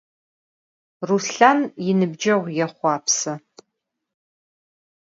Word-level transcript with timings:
Ruslhan 1.07 1.59
yinıbceğu 1.85 2.43
yêxhuapse. 2.57 3.33